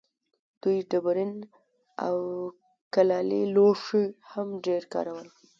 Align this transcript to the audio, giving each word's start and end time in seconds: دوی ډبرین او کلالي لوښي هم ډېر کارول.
دوی 0.61 0.77
ډبرین 0.89 1.33
او 2.05 2.15
کلالي 2.93 3.43
لوښي 3.55 4.05
هم 4.31 4.47
ډېر 4.65 4.81
کارول. 4.93 5.27